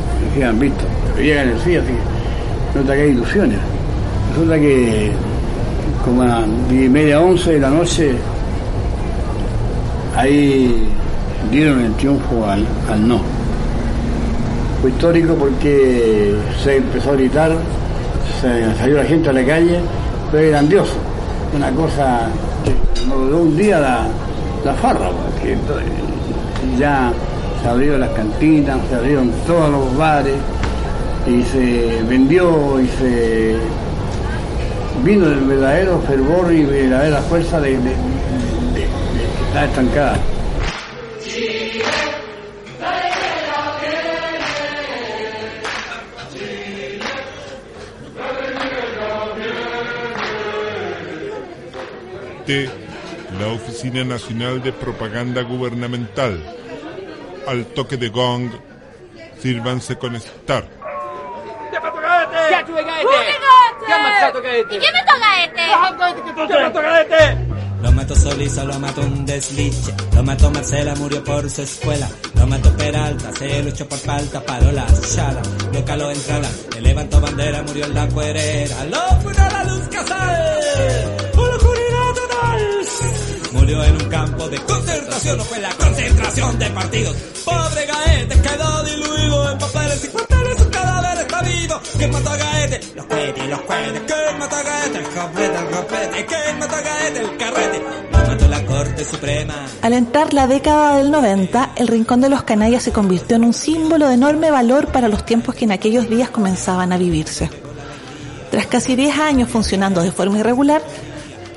han 0.43 0.59
visto, 0.59 0.83
hoy 1.17 1.23
día 1.23 1.35
gana 1.35 1.51
el 1.51 1.59
sí, 1.59 1.75
así 1.75 1.87
que 1.87 2.79
no 2.79 2.85
te 2.85 2.91
hagas 2.93 3.07
ilusiones. 3.07 3.59
Resulta 4.31 4.59
que 4.59 5.11
como 6.03 6.23
a 6.23 6.43
diez 6.69 6.85
y 6.85 6.89
media, 6.89 7.21
once 7.21 7.51
de 7.51 7.59
la 7.59 7.69
noche, 7.69 8.13
ahí 10.15 10.87
dieron 11.51 11.81
el 11.81 11.93
triunfo 11.93 12.45
al, 12.45 12.65
al 12.89 13.07
no. 13.07 13.19
Fue 14.81 14.91
histórico 14.91 15.35
porque 15.35 16.35
se 16.63 16.77
empezó 16.77 17.11
a 17.11 17.13
gritar, 17.13 17.51
se 18.41 18.75
salió 18.77 18.97
la 18.97 19.03
gente 19.05 19.29
a 19.29 19.33
la 19.33 19.43
calle, 19.45 19.79
fue 20.31 20.49
grandioso. 20.49 20.93
Una 21.55 21.69
cosa 21.71 22.21
que 22.63 23.05
no 23.07 23.15
duró 23.15 23.37
un 23.39 23.57
día 23.57 23.79
la, 23.79 24.07
la 24.65 24.73
farra, 24.75 25.09
porque 25.09 25.55
ya 26.77 27.11
se 27.61 27.67
abrieron 27.69 27.99
las 28.01 28.09
cantinas, 28.11 28.77
se 28.89 28.95
abrieron 28.95 29.31
todos 29.47 29.69
los 29.69 29.97
bares 29.97 30.35
y 31.27 31.41
se 31.43 32.01
vendió 32.07 32.79
y 32.79 32.87
se 32.87 33.55
vino 35.03 35.25
el 35.27 35.39
verdadero 35.41 35.99
fervor 36.07 36.51
y 36.53 36.63
verdadera 36.65 37.17
fuerza 37.21 37.59
de, 37.59 37.71
de, 37.71 37.77
de- 37.77 38.87
está 39.47 39.65
estancada. 39.65 40.15
La 52.49 53.47
Oficina 53.53 54.03
Nacional 54.03 54.63
de 54.63 54.73
Propaganda 54.73 55.43
Gubernamental. 55.43 56.43
Al 57.47 57.65
toque 57.67 57.95
de 57.97 58.09
gong, 58.09 58.49
sírvanse 59.39 59.97
con 59.97 60.15
estar. 60.15 60.67
¿Y 64.71 64.77
quién 64.79 64.93
me 64.93 65.01
toca 66.71 67.01
este? 67.01 67.37
Lo 67.83 67.91
mató 67.91 68.15
Solisa, 68.15 68.63
lo 68.63 68.79
mató 68.79 69.01
un 69.01 69.25
desliche. 69.25 69.93
Lo 70.15 70.23
mató 70.23 70.49
Marcela, 70.49 70.95
murió 70.95 71.23
por 71.23 71.47
su 71.49 71.61
escuela. 71.61 72.09
Lo 72.33 72.47
mató 72.47 72.75
Peralta, 72.75 73.31
se 73.31 73.63
luchó 73.63 73.87
por 73.87 73.99
falta, 73.99 74.41
paró 74.41 74.71
la 74.71 74.87
chala. 75.01 75.41
Lo 75.71 75.85
caló 75.85 76.09
entrada, 76.09 76.49
le 76.73 76.81
levantó 76.81 77.21
bandera, 77.21 77.61
murió 77.61 77.85
en 77.85 77.93
la 77.93 78.07
cuerera. 78.07 78.85
Lo 78.85 79.19
puso 79.19 79.41
a 79.41 79.49
la 79.49 79.63
luz 79.65 79.87
casal. 79.87 81.38
Murió 83.69 83.83
en 83.83 84.01
un 84.01 84.09
campo 84.09 84.49
de 84.49 84.57
concentración, 84.61 85.37
no 85.37 85.43
fue 85.43 85.59
la 85.59 85.69
concentración 85.69 86.57
de 86.57 86.69
partidos. 86.71 87.15
Pobre 87.45 87.85
Gaete 87.85 88.41
quedó 88.41 88.83
diluido 88.83 89.51
en 89.51 89.57
papeles 89.59 90.05
y 90.05 90.07
cuarteles, 90.07 90.57
su 90.57 90.69
cadáver 90.71 91.19
está 91.19 91.41
vivo. 91.43 91.79
¿Quién 91.95 92.11
mató 92.11 92.29
a 92.31 92.37
Gaete? 92.37 92.79
Los 92.95 93.05
cohetes, 93.05 93.47
los 93.47 93.61
cohetes. 93.61 94.01
¿Quién 94.07 94.39
mató 94.39 94.55
a 94.55 94.63
Gaete? 94.63 94.97
El 94.97 95.05
copete, 95.05 95.57
el 95.59 95.65
copete. 95.65 96.25
¿Quién 96.25 96.59
mató 96.59 96.75
a 96.75 96.81
Gaete? 96.81 97.19
El 97.19 97.37
carrete. 97.37 97.83
Lo 98.11 98.17
mató 98.27 98.47
la 98.47 98.65
Corte 98.65 99.05
Suprema. 99.05 99.55
Al 99.83 99.93
entrar 99.93 100.33
la 100.33 100.47
década 100.47 100.97
del 100.97 101.11
90, 101.11 101.73
el 101.75 101.87
Rincón 101.87 102.21
de 102.21 102.29
los 102.29 102.41
Canallas 102.41 102.81
se 102.81 102.91
convirtió 102.91 103.35
en 103.35 103.43
un 103.43 103.53
símbolo 103.53 104.07
de 104.07 104.15
enorme 104.15 104.49
valor 104.49 104.87
para 104.87 105.09
los 105.09 105.27
tiempos 105.27 105.53
que 105.53 105.65
en 105.65 105.73
aquellos 105.73 106.09
días 106.09 106.31
comenzaban 106.31 106.91
a 106.91 106.97
vivirse. 106.97 107.51
Tras 108.49 108.65
casi 108.65 108.95
10 108.95 109.19
años 109.19 109.49
funcionando 109.51 110.01
de 110.01 110.11
forma 110.11 110.39
irregular, 110.39 110.81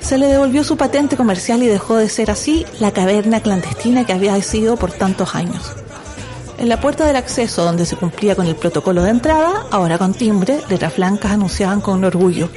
se 0.03 0.19
le 0.19 0.27
devolvió 0.27 0.65
su 0.65 0.77
patente 0.77 1.17
comercial 1.17 1.63
y 1.63 1.69
dejó 1.69 1.97
de 1.97 2.09
ser 2.09 2.31
así 2.31 2.67
la 2.81 2.91
caverna 2.91 3.41
clandestina 3.41 4.05
que 4.05 4.13
había 4.13 4.41
sido 4.43 4.77
por 4.77 4.93
tantos 4.93 5.35
años. 5.35 5.73
En 6.59 6.69
la 6.69 6.81
puerta 6.81 7.07
del 7.07 7.17
acceso, 7.17 7.65
donde 7.65 7.87
se 7.87 7.97
cumplía 7.97 8.37
con 8.37 8.47
el 8.47 8.57
protocolo 8.57 9.03
de 9.03 9.11
entrada, 9.11 9.67
ahora 9.71 9.99
con 9.99 10.15
timbre, 10.15 10.61
letras 10.69 10.97
blancas 10.97 11.33
anunciaban 11.33 11.81
con 11.81 12.05
orgullo 12.05 12.49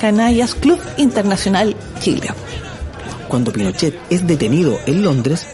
Canallas 0.00 0.54
Club 0.54 0.80
Internacional 0.96 1.76
Chile. 2.00 2.28
Cuando 3.28 3.52
Pinochet 3.52 3.98
es 4.10 4.26
detenido 4.26 4.78
en 4.86 5.02
Londres, 5.02 5.46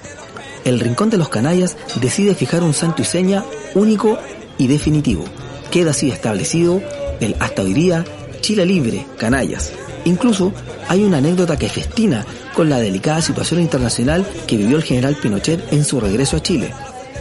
el 0.65 0.81
Rincón 0.81 1.11
de 1.11 1.19
los 1.19 1.29
Canallas 1.29 1.77
decide 2.01 2.35
fijar 2.35 2.63
un 2.63 2.75
santo 2.75 3.03
y 3.03 3.05
seña 3.05 3.45
único 3.75 4.19
y 4.59 4.67
definitivo. 4.67 5.25
Queda 5.71 5.91
así 5.91 6.11
establecido 6.11 6.83
el 7.21 7.37
hasta 7.39 7.63
hoy 7.63 7.75
día 7.75 8.05
Chile 8.41 8.67
Libre 8.67 9.07
Canallas. 9.19 9.73
Incluso 10.05 10.53
hay 10.89 11.05
una 11.05 11.19
anécdota 11.19 11.57
que 11.57 11.69
festina 11.69 12.25
con 12.55 12.69
la 12.69 12.79
delicada 12.79 13.21
situación 13.21 13.61
internacional 13.61 14.27
que 14.47 14.57
vivió 14.57 14.77
el 14.77 14.83
general 14.83 15.17
Pinochet 15.17 15.73
en 15.73 15.85
su 15.85 16.01
regreso 16.01 16.37
a 16.37 16.43
Chile. 16.43 16.73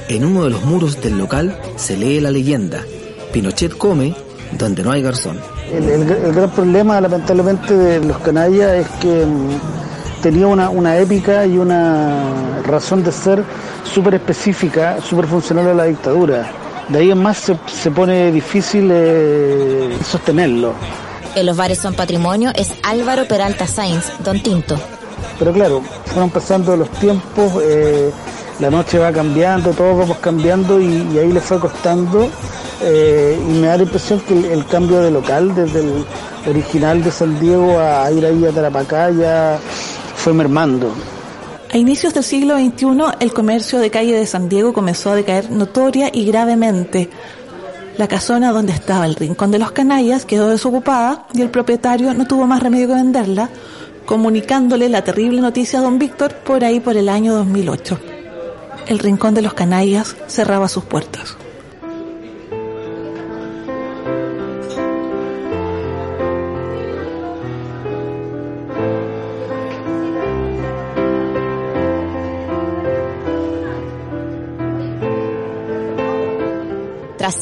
En 0.09 0.25
uno 0.25 0.45
de 0.45 0.51
los 0.51 0.63
muros 0.63 1.01
del 1.01 1.17
local 1.17 1.59
se 1.75 1.97
lee 1.97 2.19
la 2.19 2.31
leyenda, 2.31 2.83
Pinochet 3.33 3.77
come 3.77 4.15
donde 4.57 4.83
no 4.83 4.91
hay 4.91 5.01
garzón. 5.01 5.37
El, 5.71 6.05
gran 6.33 6.49
problema, 6.51 7.01
lamentablemente, 7.01 7.75
de 7.75 8.05
los 8.05 8.17
canallas 8.19 8.75
es 8.75 8.87
que 9.01 9.25
mm, 9.25 10.21
tenía 10.21 10.47
una, 10.47 10.69
una 10.69 10.97
épica 10.97 11.45
y 11.45 11.57
una 11.57 12.61
razón 12.63 13.03
de 13.03 13.11
ser 13.11 13.43
súper 13.83 14.15
específica, 14.15 15.01
súper 15.01 15.27
funcional 15.27 15.67
a 15.67 15.73
la 15.73 15.83
dictadura. 15.85 16.49
De 16.87 16.99
ahí 16.99 17.11
en 17.11 17.21
más 17.21 17.37
se, 17.37 17.57
se 17.67 17.91
pone 17.91 18.31
difícil 18.31 18.89
eh, 18.91 19.97
sostenerlo. 20.05 20.73
En 21.37 21.45
los 21.45 21.55
bares 21.55 21.77
son 21.77 21.93
patrimonio 21.93 22.51
es 22.55 22.73
Álvaro 22.81 23.27
Peralta 23.27 23.67
Sainz, 23.67 24.05
Don 24.23 24.41
Tinto. 24.41 24.75
Pero 25.37 25.53
claro, 25.53 25.83
fueron 26.05 26.31
pasando 26.31 26.75
los 26.75 26.89
tiempos, 26.93 27.61
eh, 27.61 28.09
la 28.59 28.71
noche 28.71 28.97
va 28.97 29.11
cambiando, 29.11 29.69
todos 29.71 29.99
vamos 29.99 30.17
cambiando 30.17 30.81
y, 30.81 31.07
y 31.13 31.19
ahí 31.19 31.31
le 31.31 31.39
fue 31.39 31.59
costando. 31.59 32.27
eh, 32.81 33.37
y 33.39 33.51
me 33.53 33.67
da 33.67 33.77
la 33.77 33.83
impresión 33.83 34.19
que 34.21 34.33
el, 34.33 34.45
el 34.45 34.65
cambio 34.65 34.99
de 34.99 35.11
local, 35.11 35.53
desde 35.53 35.81
el 35.81 36.05
original 36.47 37.03
de 37.03 37.11
San 37.11 37.39
Diego 37.39 37.77
a 37.79 38.11
ir 38.11 38.25
ahí 38.25 38.43
a 38.43 38.51
Tarapacá, 38.51 39.11
ya 39.11 39.59
fue 40.15 40.33
mermando. 40.33 40.91
A 41.71 41.77
inicios 41.77 42.13
del 42.15 42.23
siglo 42.23 42.55
XXI, 42.57 42.87
el 43.19 43.33
comercio 43.33 43.77
de 43.79 43.91
calle 43.91 44.15
de 44.15 44.25
San 44.25 44.47
Diego 44.49 44.73
comenzó 44.73 45.11
a 45.11 45.15
decaer 45.15 45.51
notoria 45.51 46.09
y 46.11 46.25
gravemente. 46.25 47.09
La 47.97 48.07
casona 48.07 48.51
donde 48.51 48.73
estaba 48.73 49.07
el 49.07 49.15
rincón 49.15 49.49
de 49.49 49.57
los 49.57 49.71
canallas 49.71 50.25
quedó 50.25 50.49
desocupada 50.49 51.25
y 51.33 51.41
el 51.41 51.49
propietario 51.49 52.13
no 52.13 52.27
tuvo 52.27 52.45
más 52.45 52.61
remedio 52.61 52.89
que 52.89 52.93
venderla, 52.93 53.49
comunicándole 54.05 54.87
la 54.87 55.03
terrible 55.03 55.41
noticia 55.41 55.79
a 55.79 55.81
don 55.81 55.97
Víctor 55.97 56.35
por 56.35 56.63
ahí 56.63 56.79
por 56.79 56.95
el 56.95 57.09
año 57.09 57.33
2008. 57.33 57.99
El 58.87 58.99
rincón 58.99 59.33
de 59.33 59.41
los 59.41 59.55
canallas 59.55 60.15
cerraba 60.27 60.67
sus 60.67 60.83
puertas. 60.83 61.37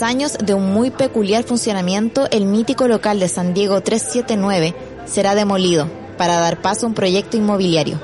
Años 0.01 0.37
de 0.43 0.53
un 0.53 0.73
muy 0.73 0.91
peculiar 0.91 1.45
funcionamiento, 1.45 2.27
el 2.29 2.45
mítico 2.45 2.87
local 2.87 3.19
de 3.19 3.29
San 3.29 3.53
Diego 3.53 3.81
379 3.81 4.75
será 5.05 5.35
demolido 5.35 5.87
para 6.17 6.39
dar 6.39 6.61
paso 6.61 6.85
a 6.85 6.89
un 6.89 6.95
proyecto 6.95 7.37
inmobiliario. 7.37 7.99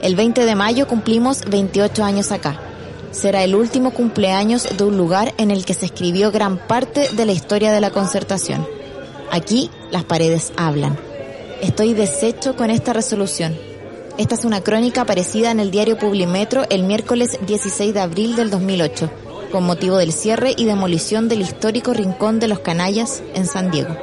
El 0.00 0.16
20 0.16 0.44
de 0.44 0.54
mayo 0.54 0.88
cumplimos 0.88 1.42
28 1.48 2.04
años 2.04 2.32
acá. 2.32 2.58
Será 3.12 3.44
el 3.44 3.54
último 3.54 3.92
cumpleaños 3.92 4.76
de 4.76 4.84
un 4.84 4.96
lugar 4.96 5.34
en 5.36 5.50
el 5.50 5.64
que 5.64 5.74
se 5.74 5.86
escribió 5.86 6.32
gran 6.32 6.58
parte 6.58 7.10
de 7.12 7.26
la 7.26 7.32
historia 7.32 7.70
de 7.70 7.80
la 7.80 7.90
concertación. 7.90 8.66
Aquí 9.30 9.70
las 9.90 10.04
paredes 10.04 10.52
hablan. 10.56 10.98
Estoy 11.60 11.92
deshecho 11.94 12.56
con 12.56 12.70
esta 12.70 12.92
resolución. 12.92 13.56
Esta 14.18 14.34
es 14.34 14.44
una 14.46 14.62
crónica 14.62 15.02
aparecida 15.02 15.50
en 15.50 15.60
el 15.60 15.70
diario 15.70 15.98
Publimetro 15.98 16.64
el 16.70 16.84
miércoles 16.84 17.38
16 17.46 17.92
de 17.92 18.00
abril 18.00 18.36
del 18.36 18.50
2008, 18.50 19.10
con 19.56 19.64
motivo 19.64 19.96
del 19.96 20.12
cierre 20.12 20.52
y 20.54 20.66
demolición 20.66 21.30
del 21.30 21.40
histórico 21.40 21.94
Rincón 21.94 22.38
de 22.40 22.46
los 22.46 22.58
Canallas 22.58 23.22
en 23.34 23.46
San 23.46 23.70
Diego. 23.70 23.96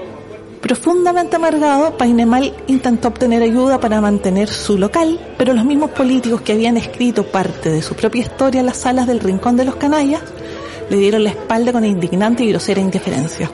Profundamente 0.62 1.36
amargado, 1.36 1.95
Painemal 1.95 2.55
intentó 2.65 3.10
obtener 3.10 3.43
ayuda 3.43 3.79
para 3.79 4.01
mantener 4.01 4.50
su 4.50 4.79
local, 4.79 5.19
pero 5.38 5.53
los 5.53 5.63
mismos 5.63 5.91
políticos 5.91 6.41
que 6.41 6.53
habían 6.53 6.75
escrito 6.75 7.27
parte 7.27 7.69
de 7.69 7.83
su 7.83 7.93
propia 7.93 8.24
historia 8.24 8.62
en 8.62 8.65
las 8.65 8.77
salas 8.77 9.05
del 9.05 9.19
Rincón 9.19 9.55
de 9.55 9.65
los 9.65 9.75
Canallas 9.75 10.24
le 10.89 10.98
dieron 10.98 11.24
la 11.24 11.29
espalda 11.29 11.72
con 11.72 11.86
indignante 11.86 12.43
y 12.43 12.50
grosera 12.50 12.81
indiferencia. 12.81 13.51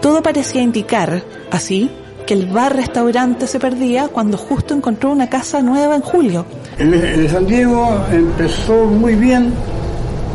Todo 0.00 0.22
parecía 0.22 0.62
indicar, 0.62 1.24
así, 1.50 1.90
que 2.28 2.34
el 2.34 2.46
bar-restaurante 2.46 3.48
se 3.48 3.58
perdía 3.58 4.06
cuando 4.06 4.38
justo 4.38 4.72
encontró 4.72 5.10
una 5.10 5.28
casa 5.28 5.62
nueva 5.62 5.96
en 5.96 6.02
julio. 6.02 6.46
El, 6.78 6.94
el 6.94 7.22
de 7.24 7.28
San 7.28 7.44
Diego 7.44 8.06
empezó 8.12 8.84
muy 8.84 9.16
bien, 9.16 9.52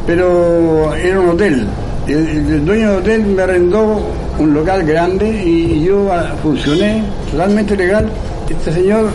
pero 0.06 0.94
era 0.96 1.20
un 1.20 1.30
hotel. 1.30 1.68
El, 2.08 2.28
el 2.28 2.66
dueño 2.66 2.90
del 2.92 3.00
hotel 3.00 3.26
me 3.26 3.42
arrendó 3.42 4.02
un 4.38 4.54
local 4.54 4.84
grande 4.86 5.30
y 5.44 5.84
yo 5.84 6.12
ah, 6.12 6.36
funcioné 6.42 7.04
totalmente 7.32 7.76
legal. 7.76 8.10
Este 8.50 8.72
señor 8.72 9.10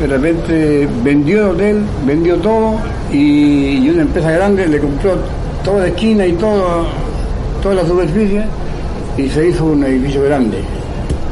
de 0.00 0.06
repente 0.06 0.88
vendió 1.02 1.44
el 1.44 1.50
hotel, 1.50 1.82
vendió 2.06 2.36
todo 2.36 2.78
y, 3.12 3.88
una 3.88 4.02
empresa 4.02 4.30
grande 4.32 4.66
le 4.66 4.78
compró 4.78 5.16
toda 5.64 5.82
la 5.82 5.86
esquina 5.88 6.26
y 6.26 6.32
todo, 6.32 6.86
toda 7.62 7.76
la 7.76 7.86
superficie 7.86 8.44
y 9.16 9.28
se 9.28 9.48
hizo 9.48 9.66
un 9.66 9.84
edificio 9.84 10.22
grande. 10.24 10.58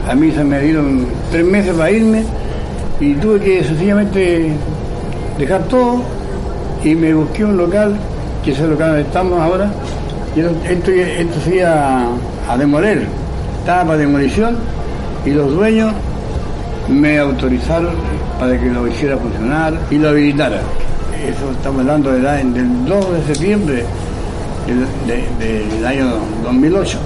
A 0.09 0.14
mí 0.14 0.30
se 0.32 0.44
me 0.44 0.61
dieron 0.61 1.06
tres 1.30 1.44
meses 1.44 1.75
para 1.75 1.90
irme 1.90 2.25
y 3.00 3.14
tuve 3.14 3.40
que 3.40 3.64
sencillamente 3.64 4.52
dejar 5.38 5.62
todo 5.64 6.02
y 6.85 6.94
me 6.94 7.14
busqué 7.14 7.44
un 7.44 7.56
local, 7.56 7.97
que 8.45 8.53
es 8.53 8.59
el 8.61 8.71
local 8.71 8.89
donde 8.89 9.03
estamos 9.03 9.41
ahora, 9.41 9.71
y 10.35 10.41
esto, 10.41 10.91
esto 10.91 11.41
se 11.45 11.57
iba 11.57 11.71
a, 11.71 12.09
a 12.51 12.57
demoler, 12.59 13.07
estaba 13.61 13.85
para 13.85 13.99
demolición 13.99 14.57
y 15.25 15.31
los 15.31 15.53
dueños 15.53 15.93
me 16.89 17.19
autorizaron 17.19 17.95
para 18.41 18.59
que 18.59 18.67
lo 18.71 18.87
hiciera 18.89 19.17
funcionar 19.17 19.75
y 19.91 19.99
lo 19.99 20.09
habilitara. 20.09 20.61
Eso 21.25 21.53
estamos 21.53 21.81
hablando 21.83 22.11
de 22.13 22.21
la- 22.21 22.37
del 22.39 22.85
2 22.87 23.13
de 23.13 23.35
septiembre 23.35 23.85
del, 24.67 25.39
de- 25.39 25.67
del 25.75 25.87
año 25.87 26.07
2008. 26.43 26.99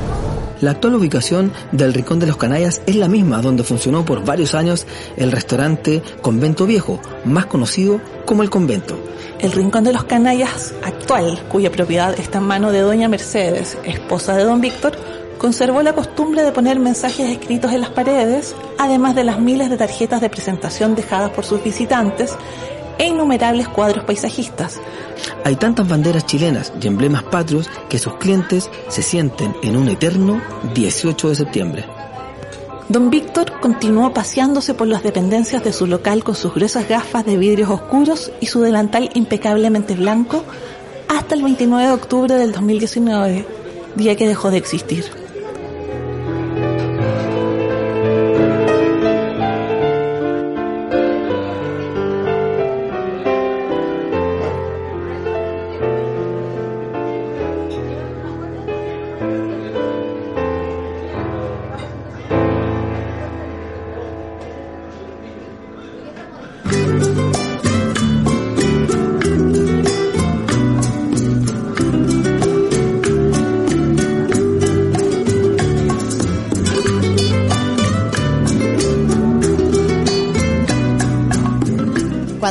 La 0.63 0.71
actual 0.71 0.95
ubicación 0.95 1.53
del 1.73 1.93
Rincón 1.93 2.19
de 2.19 2.27
los 2.27 2.39
Canallas 2.39 2.81
es 2.87 2.97
la 2.97 3.09
misma 3.09 3.43
donde 3.43 3.63
funcionó 3.63 4.07
por 4.07 4.25
varios 4.25 4.55
años 4.55 4.87
el 5.19 5.31
restaurante 5.31 6.03
Convento 6.23 6.65
Viejo, 6.65 6.99
más 7.27 7.45
conocido 7.45 8.01
como 8.25 8.43
el 8.43 8.49
Convento. 8.49 8.99
El 9.39 9.53
Rincón 9.53 9.85
de 9.85 9.93
los 9.93 10.05
Canallas 10.05 10.73
actual, 10.83 11.45
cuya 11.51 11.71
propiedad 11.71 12.19
está 12.19 12.39
en 12.39 12.45
mano 12.45 12.73
de 12.73 12.81
doña 12.81 13.07
Mercedes, 13.07 13.77
esposa 13.85 14.35
de 14.35 14.45
don 14.45 14.63
Víctor, 14.63 14.97
conservó 15.37 15.83
la 15.83 15.95
costumbre 15.95 16.43
de 16.43 16.53
poner 16.53 16.79
mensajes 16.79 17.29
escritos 17.31 17.73
en 17.73 17.83
las 17.83 17.91
paredes, 17.91 18.55
además 18.79 19.15
de 19.15 19.25
las 19.25 19.39
miles 19.39 19.69
de 19.69 19.77
tarjetas 19.77 20.23
de 20.23 20.31
presentación 20.31 20.95
dejadas 20.95 21.33
por 21.33 21.45
sus 21.45 21.63
visitantes 21.63 22.35
e 22.99 23.07
innumerables 23.07 23.69
cuadros 23.69 24.05
paisajistas. 24.05 24.81
Hay 25.45 25.57
tantas 25.57 25.89
banderas 25.89 26.27
chilenas 26.27 26.73
y 26.81 26.87
emblemas 26.87 27.23
patrios 27.25 27.69
que 27.89 27.99
sus 27.99 28.17
clientes 28.17 28.71
se 28.89 29.03
sienten 29.03 29.55
en 29.63 29.77
un 29.77 29.89
eterno 29.89 30.41
18 30.75 31.29
de 31.29 31.35
septiembre. 31.35 31.85
Don 32.89 33.11
Víctor 33.11 33.59
continuó 33.61 34.15
paseándose 34.15 34.73
por 34.75 34.87
las 34.87 35.03
dependencias 35.03 35.65
de 35.65 35.73
su 35.73 35.87
local 35.87 36.23
con 36.23 36.37
sus 36.37 36.55
gruesas 36.55 36.89
gafas 36.89 37.27
de 37.27 37.37
vidrios 37.37 37.69
oscuros 37.69 38.31
y 38.41 38.47
su 38.47 38.61
delantal 38.61 39.11
impecablemente 39.15 39.95
blanco 39.95 40.45
hasta 41.09 41.35
el 41.35 41.43
29 41.43 41.87
de 41.89 41.93
octubre 41.93 42.35
del 42.35 42.53
2019, 42.53 43.45
día 43.97 44.17
que 44.17 44.29
dejó 44.29 44.51
de 44.51 44.59
existir. 44.59 45.26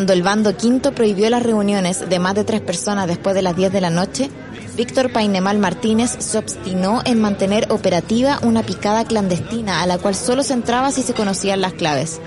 Cuando 0.05 0.13
el 0.13 0.21
bando 0.21 0.55
quinto 0.55 0.91
prohibió 0.93 1.31
las 1.31 1.41
reuniones 1.41 2.07
de 2.07 2.19
más 2.19 2.35
de 2.35 2.43
tres 2.43 2.61
personas 2.61 3.07
después 3.07 3.33
de 3.33 3.41
las 3.41 3.55
10 3.55 3.73
de 3.73 3.81
la 3.81 3.89
noche, 3.89 4.29
Víctor 4.77 5.11
Painemal 5.11 5.57
Martínez 5.57 6.15
se 6.19 6.37
obstinó 6.37 7.01
en 7.05 7.19
mantener 7.19 7.65
operativa 7.71 8.37
una 8.43 8.61
picada 8.61 9.03
clandestina 9.05 9.81
a 9.81 9.87
la 9.87 9.97
cual 9.97 10.13
solo 10.13 10.43
se 10.43 10.53
entraba 10.53 10.91
si 10.91 11.01
se 11.01 11.15
conocían 11.15 11.59
las 11.59 11.73
claves. 11.73 12.21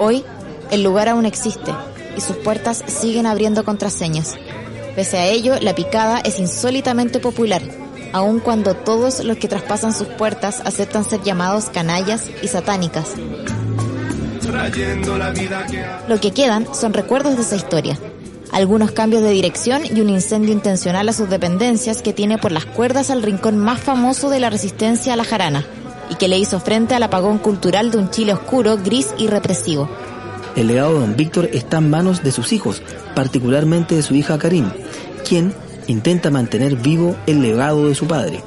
Hoy, 0.00 0.24
el 0.72 0.82
lugar 0.82 1.08
aún 1.08 1.24
existe 1.24 1.70
y 2.16 2.20
sus 2.20 2.34
puertas 2.38 2.82
siguen 2.88 3.26
abriendo 3.26 3.64
contraseñas. 3.64 4.34
Pese 4.96 5.18
a 5.18 5.26
ello, 5.28 5.54
la 5.60 5.76
picada 5.76 6.18
es 6.18 6.40
insólitamente 6.40 7.20
popular, 7.20 7.62
aun 8.12 8.40
cuando 8.40 8.74
todos 8.74 9.22
los 9.22 9.36
que 9.36 9.46
traspasan 9.46 9.92
sus 9.92 10.08
puertas 10.08 10.60
aceptan 10.64 11.08
ser 11.08 11.22
llamados 11.22 11.70
canallas 11.70 12.28
y 12.42 12.48
satánicas. 12.48 13.10
Lo 16.08 16.20
que 16.20 16.32
quedan 16.32 16.66
son 16.74 16.92
recuerdos 16.92 17.36
de 17.36 17.42
esa 17.42 17.56
historia. 17.56 17.98
Algunos 18.52 18.90
cambios 18.90 19.22
de 19.22 19.30
dirección 19.30 19.82
y 19.84 20.00
un 20.00 20.10
incendio 20.10 20.52
intencional 20.52 21.08
a 21.08 21.12
sus 21.12 21.30
dependencias 21.30 22.02
que 22.02 22.12
tiene 22.12 22.38
por 22.38 22.52
las 22.52 22.66
cuerdas 22.66 23.10
al 23.10 23.22
rincón 23.22 23.56
más 23.58 23.80
famoso 23.80 24.28
de 24.28 24.40
la 24.40 24.50
resistencia 24.50 25.14
a 25.14 25.16
la 25.16 25.24
jarana 25.24 25.64
y 26.10 26.16
que 26.16 26.28
le 26.28 26.38
hizo 26.38 26.60
frente 26.60 26.94
al 26.94 27.02
apagón 27.02 27.38
cultural 27.38 27.90
de 27.90 27.98
un 27.98 28.10
Chile 28.10 28.34
oscuro, 28.34 28.76
gris 28.76 29.08
y 29.16 29.28
represivo. 29.28 29.88
El 30.54 30.66
legado 30.66 30.94
de 30.94 31.00
don 31.00 31.16
Víctor 31.16 31.48
está 31.52 31.78
en 31.78 31.88
manos 31.88 32.22
de 32.22 32.32
sus 32.32 32.52
hijos, 32.52 32.82
particularmente 33.14 33.94
de 33.94 34.02
su 34.02 34.14
hija 34.14 34.38
Karim, 34.38 34.70
quien 35.26 35.54
intenta 35.86 36.30
mantener 36.30 36.76
vivo 36.76 37.16
el 37.26 37.40
legado 37.40 37.88
de 37.88 37.94
su 37.94 38.06
padre. 38.06 38.42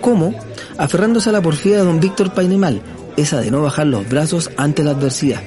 ¿Cómo? 0.00 0.34
Aferrándose 0.78 1.28
a 1.28 1.32
la 1.32 1.42
porfía 1.42 1.76
de 1.76 1.84
don 1.84 2.00
Víctor 2.00 2.32
Painemal, 2.32 2.80
esa 3.20 3.40
de 3.40 3.50
no 3.50 3.62
bajar 3.62 3.86
los 3.86 4.08
brazos 4.08 4.50
ante 4.56 4.82
la 4.82 4.92
adversidad. 4.92 5.42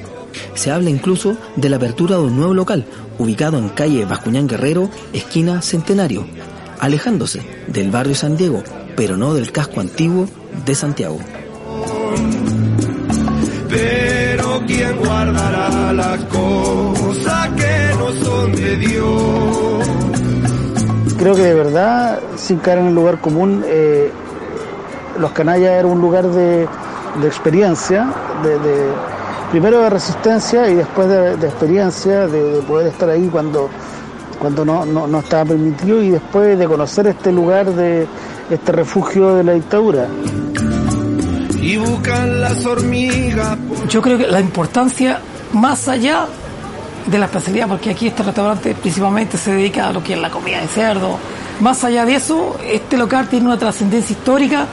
Se 0.53 0.71
habla 0.71 0.89
incluso 0.89 1.35
de 1.55 1.69
la 1.69 1.77
apertura 1.77 2.15
de 2.15 2.23
un 2.23 2.35
nuevo 2.35 2.53
local, 2.53 2.85
ubicado 3.17 3.57
en 3.57 3.69
calle 3.69 4.05
Bascuñán 4.05 4.47
Guerrero, 4.47 4.89
esquina 5.11 5.61
Centenario, 5.61 6.25
alejándose 6.79 7.41
del 7.67 7.91
barrio 7.91 8.15
San 8.15 8.37
Diego, 8.37 8.63
pero 8.95 9.17
no 9.17 9.33
del 9.33 9.51
casco 9.51 9.79
antiguo 9.79 10.27
de 10.65 10.75
Santiago. 10.75 11.19
Pero 13.69 14.61
¿quién 14.67 14.97
guardará 14.97 15.93
las 15.93 16.23
cosas 16.25 17.49
que 17.49 17.95
no 17.97 18.11
son 18.23 18.51
de 18.55 18.77
Dios? 18.77 19.87
Creo 21.17 21.35
que 21.35 21.41
de 21.41 21.53
verdad, 21.53 22.19
sin 22.35 22.57
caer 22.57 22.79
en 22.79 22.87
el 22.87 22.95
lugar 22.95 23.19
común, 23.19 23.63
eh, 23.65 24.11
los 25.19 25.31
canallas 25.31 25.71
era 25.71 25.87
un 25.87 26.01
lugar 26.01 26.27
de, 26.27 26.67
de 27.21 27.27
experiencia, 27.27 28.07
de, 28.43 28.59
de- 28.59 28.91
primero 29.51 29.81
de 29.81 29.89
resistencia 29.89 30.67
y 30.69 30.75
después 30.75 31.07
de, 31.07 31.37
de 31.37 31.47
experiencia, 31.47 32.27
de, 32.27 32.55
de 32.55 32.61
poder 32.63 32.87
estar 32.87 33.07
ahí 33.09 33.27
cuando, 33.31 33.69
cuando 34.39 34.65
no, 34.65 34.83
no, 34.85 35.05
no 35.07 35.19
estaba 35.19 35.45
permitido 35.45 36.01
y 36.01 36.09
después 36.09 36.57
de 36.57 36.65
conocer 36.65 37.05
este 37.07 37.31
lugar, 37.31 37.67
de 37.71 38.07
este 38.49 38.71
refugio 38.71 39.35
de 39.35 39.43
la 39.43 39.53
dictadura. 39.53 40.07
Y 41.61 41.77
buscan 41.77 42.41
las 42.41 42.65
hormigas. 42.65 43.57
Yo 43.89 44.01
creo 44.01 44.17
que 44.17 44.27
la 44.27 44.39
importancia, 44.41 45.19
más 45.53 45.87
allá 45.87 46.25
de 47.05 47.17
la 47.19 47.25
especialidad, 47.25 47.67
porque 47.67 47.91
aquí 47.91 48.07
este 48.07 48.23
restaurante 48.23 48.75
principalmente 48.75 49.37
se 49.37 49.51
dedica 49.51 49.87
a 49.89 49.93
lo 49.93 50.03
que 50.03 50.13
es 50.13 50.19
la 50.19 50.29
comida 50.29 50.59
de 50.61 50.67
cerdo, 50.67 51.17
más 51.59 51.83
allá 51.83 52.05
de 52.05 52.15
eso, 52.15 52.57
este 52.65 52.97
local 52.97 53.27
tiene 53.29 53.45
una 53.45 53.57
trascendencia 53.57 54.13
histórica 54.13 54.65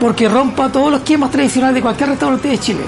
porque 0.00 0.28
rompa 0.28 0.70
todos 0.70 0.90
los 0.90 1.00
esquemas 1.00 1.30
tradicionales 1.30 1.74
de 1.76 1.82
cualquier 1.82 2.08
restaurante 2.08 2.48
de 2.48 2.58
Chile. 2.58 2.80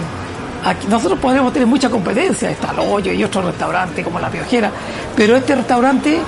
Aquí, 0.65 0.87
nosotros 0.89 1.19
podremos 1.19 1.53
tener 1.53 1.69
mucha 1.69 1.91
competencia, 1.91 2.51
está 2.51 2.71
el 2.71 2.79
hoyo 2.79 3.13
y 3.13 3.23
otros 3.23 3.45
restaurantes 3.45 4.03
como 4.05 4.19
La 4.19 4.31
Piojera, 4.31 4.71
pero 5.15 5.37
este 5.37 5.55
restaurante 5.55 6.19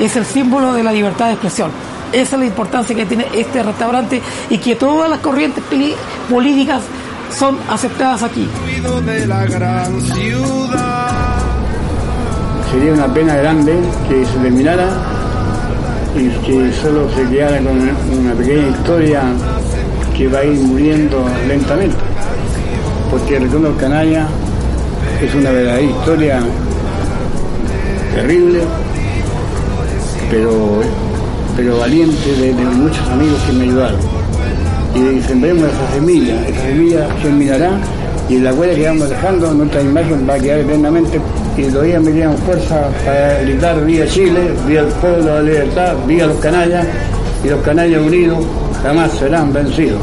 es 0.00 0.16
el 0.16 0.24
símbolo 0.24 0.72
de 0.72 0.82
la 0.82 0.92
libertad 0.92 1.26
de 1.26 1.32
expresión. 1.32 1.70
Esa 2.12 2.36
es 2.36 2.40
la 2.40 2.46
importancia 2.46 2.94
que 2.96 3.04
tiene 3.04 3.26
este 3.34 3.62
restaurante 3.62 4.22
y 4.48 4.58
que 4.58 4.76
todas 4.76 5.10
las 5.10 5.18
corrientes 5.18 5.62
políticas 6.30 6.82
son 7.36 7.58
aceptadas 7.68 8.22
aquí. 8.22 8.48
Sería 12.70 12.92
una 12.92 13.12
pena 13.12 13.36
grande 13.36 13.78
que 14.08 14.24
se 14.24 14.38
terminara 14.38 14.88
y 16.14 16.28
que 16.46 16.72
solo 16.74 17.08
se 17.14 17.28
quedara 17.28 17.58
con 17.58 17.78
una 18.18 18.34
pequeña 18.34 18.68
historia 18.68 19.22
que 20.16 20.28
va 20.28 20.40
a 20.40 20.44
ir 20.44 20.60
muriendo 20.60 21.24
lentamente. 21.48 21.96
Porque 23.10 23.36
el 23.36 23.44
retorno 23.44 23.76
canalla 23.76 24.26
es 25.22 25.34
una 25.34 25.50
verdadera 25.50 25.82
historia 25.82 26.40
terrible, 28.14 28.60
pero, 30.30 30.80
pero 31.56 31.78
valiente 31.78 32.34
de, 32.34 32.52
muchos 32.52 33.06
amigos 33.08 33.40
que 33.46 33.52
me 33.52 33.64
ayudaron. 33.64 34.00
Y 34.94 35.20
sembremos 35.22 35.64
esa 35.64 35.94
semilla, 35.94 36.46
esa 36.46 36.62
semilla 36.62 37.08
germinará 37.20 37.78
y 38.28 38.38
la 38.38 38.52
huella 38.52 38.74
que 38.74 38.86
vamos 38.86 39.08
dejando, 39.08 39.52
nuestra 39.54 39.82
imagen 39.82 40.28
va 40.28 40.34
a 40.34 40.38
quedar 40.38 40.60
eternamente 40.60 41.20
y 41.56 41.62
todavía 41.64 42.00
me 42.00 42.12
dieron 42.12 42.36
fuerza 42.38 42.88
para 43.04 43.40
gritar 43.42 43.84
Viva 43.84 44.06
Chile, 44.06 44.52
Viva 44.66 44.82
el 44.82 44.86
pueblo 44.88 45.24
de 45.24 45.30
la 45.30 45.42
libertad, 45.42 45.96
Viva 46.06 46.26
los 46.26 46.38
canallas 46.38 46.86
y 47.44 47.48
los 47.48 47.60
canallas 47.62 48.00
unidos 48.00 48.38
jamás 48.82 49.12
serán 49.12 49.52
vencidos. 49.52 50.02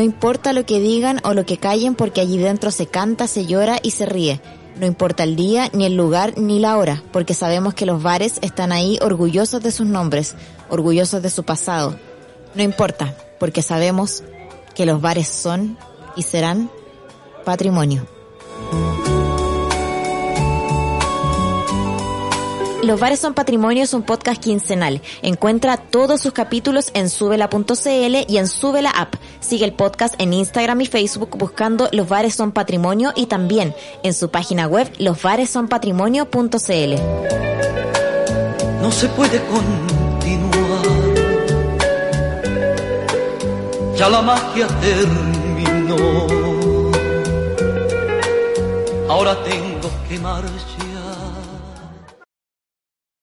No 0.00 0.04
importa 0.04 0.54
lo 0.54 0.64
que 0.64 0.80
digan 0.80 1.20
o 1.24 1.34
lo 1.34 1.44
que 1.44 1.58
callen 1.58 1.94
porque 1.94 2.22
allí 2.22 2.38
dentro 2.38 2.70
se 2.70 2.86
canta, 2.86 3.26
se 3.26 3.44
llora 3.44 3.78
y 3.82 3.90
se 3.90 4.06
ríe. 4.06 4.40
No 4.76 4.86
importa 4.86 5.24
el 5.24 5.36
día, 5.36 5.68
ni 5.74 5.84
el 5.84 5.94
lugar, 5.94 6.38
ni 6.38 6.58
la 6.58 6.78
hora, 6.78 7.02
porque 7.12 7.34
sabemos 7.34 7.74
que 7.74 7.84
los 7.84 8.02
bares 8.02 8.38
están 8.40 8.72
ahí 8.72 8.98
orgullosos 9.02 9.62
de 9.62 9.70
sus 9.70 9.86
nombres, 9.86 10.36
orgullosos 10.70 11.20
de 11.20 11.28
su 11.28 11.42
pasado. 11.42 11.98
No 12.54 12.62
importa, 12.62 13.14
porque 13.38 13.60
sabemos 13.60 14.22
que 14.74 14.86
los 14.86 15.02
bares 15.02 15.28
son 15.28 15.76
y 16.16 16.22
serán 16.22 16.70
patrimonio. 17.44 18.06
Los 22.82 22.98
Bares 22.98 23.20
son 23.20 23.34
Patrimonio 23.34 23.84
es 23.84 23.92
un 23.92 24.02
podcast 24.02 24.42
quincenal. 24.42 25.02
Encuentra 25.20 25.76
todos 25.76 26.22
sus 26.22 26.32
capítulos 26.32 26.90
en 26.94 27.10
subela.cl 27.10 28.16
y 28.26 28.38
en 28.38 28.48
Subela 28.48 28.90
App. 28.90 29.16
Sigue 29.40 29.64
el 29.64 29.72
podcast 29.72 30.14
en 30.18 30.32
Instagram 30.32 30.80
y 30.82 30.86
Facebook 30.86 31.36
buscando 31.36 31.88
Los 31.92 32.08
Bares 32.08 32.34
son 32.34 32.52
Patrimonio 32.52 33.12
y 33.16 33.26
también 33.26 33.74
en 34.02 34.14
su 34.14 34.30
página 34.30 34.66
web 34.66 34.90
losbaresonpatrimonio.cl. 34.98 36.94
No 38.82 38.92
se 38.92 39.08
puede 39.08 39.40
continuar. 39.46 39.70
Ya 43.96 44.08
la 44.08 44.22
magia 44.22 44.66
terminó. 44.80 45.96
Ahora 49.08 49.42
tengo 49.44 49.69